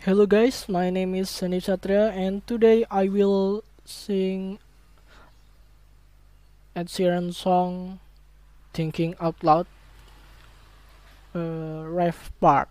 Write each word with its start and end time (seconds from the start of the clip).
Hello 0.00 0.24
guys, 0.24 0.64
my 0.66 0.88
name 0.88 1.14
is 1.14 1.28
Sandeep 1.28 1.60
Satria 1.60 2.08
and 2.16 2.40
today 2.46 2.86
I 2.90 3.04
will 3.12 3.62
sing 3.84 4.58
Ed 6.74 6.88
Sheeran 6.88 7.34
song 7.34 8.00
Thinking 8.72 9.14
Out 9.20 9.44
Loud 9.44 9.66
uh, 11.34 11.84
reff 11.84 12.32
part. 12.40 12.70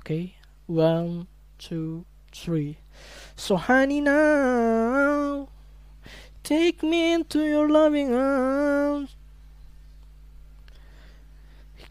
Okay, 0.00 0.36
one, 0.66 1.28
two, 1.56 2.04
three. 2.30 2.76
So 3.34 3.56
honey 3.56 4.02
now, 4.02 5.48
take 6.44 6.82
me 6.82 7.14
into 7.14 7.40
your 7.40 7.70
loving 7.70 8.12
arms. 8.12 9.11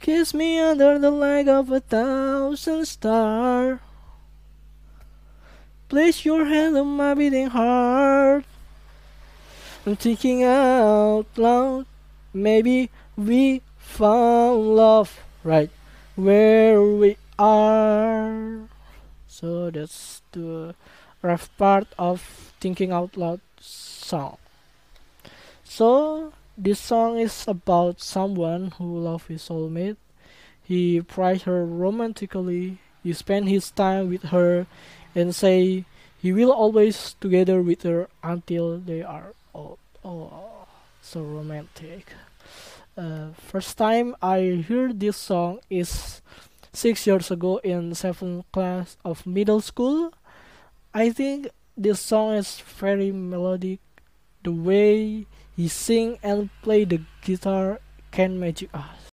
Kiss 0.02 0.34
me 0.34 0.58
under 0.58 0.98
the 0.98 1.12
light 1.12 1.48
of 1.48 1.70
a 1.70 1.80
thousand 1.80 2.86
stars. 2.86 3.78
Place 5.90 6.26
your 6.26 6.46
hand 6.46 6.76
on 6.76 6.98
my 6.98 7.14
beating 7.14 7.54
heart. 7.54 8.44
I'm 9.86 9.96
thinking 9.96 10.44
out 10.44 11.28
loud. 11.38 11.86
Maybe 12.34 12.90
we 13.16 13.62
found 13.78 14.76
love 14.76 15.20
right 15.44 15.70
where 16.16 16.82
we 16.82 17.18
are. 17.38 18.70
So 19.28 19.70
that's 19.70 20.24
the 20.32 20.74
rough 21.22 21.56
part 21.58 21.86
of 22.00 22.22
thinking 22.60 22.92
out 22.92 23.16
loud 23.18 23.42
song. 23.60 24.38
So 25.64 26.34
this 26.58 26.80
song 26.80 27.18
is 27.20 27.46
about 27.48 28.02
someone 28.02 28.72
who 28.78 29.00
loves 29.00 29.26
his 29.28 29.48
soulmate. 29.48 29.98
He 30.62 31.02
prizes 31.02 31.44
her 31.44 31.66
romantically. 31.66 32.80
He 33.04 33.14
spends 33.14 33.50
his 33.50 33.72
time 33.72 34.10
with 34.10 34.24
her 34.36 34.68
and 35.16 35.36
say 35.36 35.86
he 36.22 36.32
will 36.32 36.52
always 36.52 37.16
together 37.20 37.62
with 37.62 37.84
her 37.84 38.08
until 38.24 38.78
they 38.78 39.02
are 39.02 39.34
old. 39.54 39.80
Oh, 40.04 40.68
so 41.02 41.22
romantic. 41.22 42.14
Uh, 42.98 43.34
first 43.38 43.78
time 43.78 44.16
I 44.22 44.66
heard 44.68 45.00
this 45.00 45.18
song 45.18 45.60
is 45.70 46.22
six 46.74 47.06
years 47.08 47.32
ago 47.32 47.58
in 47.64 47.96
seventh 47.96 48.46
class 48.52 48.98
of 49.04 49.26
middle 49.26 49.62
school. 49.62 50.14
I 50.94 51.10
think 51.10 51.50
this 51.78 52.00
song 52.00 52.36
is 52.36 52.60
very 52.60 53.12
melodic. 53.12 53.80
The 54.44 54.52
way 54.52 55.26
he 55.56 55.68
sing 55.68 56.18
and 56.24 56.50
play 56.62 56.86
the 56.86 57.02
guitar 57.22 57.80
can 58.12 58.40
magic 58.40 58.70
us. 58.74 59.10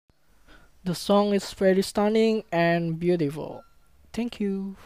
The 0.84 0.94
song 0.94 1.34
is 1.34 1.52
very 1.52 1.82
stunning 1.82 2.44
and 2.52 2.98
beautiful. 2.98 3.64
Thank 4.12 4.38
you. 4.38 4.76